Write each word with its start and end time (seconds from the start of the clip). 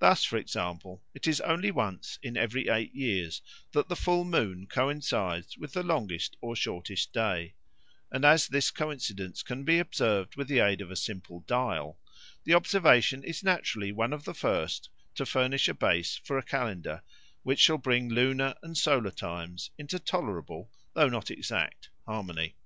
Thus, 0.00 0.22
for 0.22 0.36
example, 0.36 1.02
it 1.14 1.26
is 1.26 1.40
only 1.40 1.70
once 1.70 2.18
in 2.22 2.36
every 2.36 2.68
eight 2.68 2.94
years 2.94 3.40
that 3.72 3.88
the 3.88 3.96
full 3.96 4.22
moon 4.22 4.66
coincides 4.66 5.56
with 5.56 5.72
the 5.72 5.82
longest 5.82 6.36
or 6.42 6.54
shortest 6.54 7.14
day; 7.14 7.54
and 8.12 8.22
as 8.22 8.48
this 8.48 8.70
coincidence 8.70 9.42
can 9.42 9.64
be 9.64 9.78
observed 9.78 10.36
with 10.36 10.46
the 10.48 10.58
aid 10.58 10.82
of 10.82 10.90
a 10.90 10.94
simple 10.94 11.40
dial, 11.46 11.98
the 12.44 12.52
observation 12.52 13.24
is 13.24 13.42
naturally 13.42 13.92
one 13.92 14.12
of 14.12 14.24
the 14.26 14.34
first 14.34 14.90
to 15.14 15.24
furnish 15.24 15.68
a 15.68 15.72
base 15.74 16.16
for 16.22 16.36
a 16.36 16.42
calendar 16.42 17.02
which 17.42 17.60
shall 17.60 17.78
bring 17.78 18.10
lunar 18.10 18.56
and 18.62 18.76
solar 18.76 19.10
times 19.10 19.70
into 19.78 19.98
tolerable, 19.98 20.70
though 20.92 21.08
not 21.08 21.30
exact, 21.30 21.88
harmony. 22.04 22.56